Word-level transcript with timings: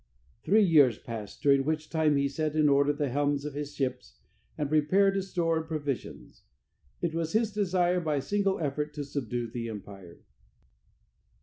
Three 0.41 0.63
years 0.63 0.97
passed, 0.97 1.43
during 1.43 1.63
which 1.63 1.87
time 1.91 2.15
he 2.15 2.27
set 2.27 2.55
in 2.55 2.67
order 2.69 2.91
the 2.91 3.09
helms 3.09 3.45
of 3.45 3.53
his 3.53 3.75
ships, 3.75 4.15
and 4.57 4.67
prepared 4.67 5.15
a 5.15 5.21
store 5.21 5.59
of 5.59 5.67
provisions. 5.67 6.41
It 7.01 7.13
was 7.13 7.33
his 7.33 7.51
desire 7.51 7.99
by 7.99 8.15
a 8.15 8.21
single 8.23 8.59
effort 8.59 8.95
to 8.95 9.03
subdue 9.03 9.51
the 9.51 9.69
empire. 9.69 10.23